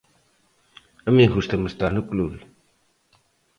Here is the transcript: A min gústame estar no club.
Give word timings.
A 1.07 1.09
min 1.15 1.33
gústame 1.35 1.67
estar 1.71 1.91
no 1.93 2.07
club. 2.11 2.31